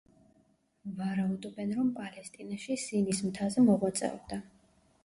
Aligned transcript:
ვარაუდობენ, 1.01 1.75
რომ 1.81 1.91
პალესტინაში, 1.99 2.79
სინის 2.87 3.25
მთაზე 3.31 3.69
მოღვაწეობდა. 3.71 4.43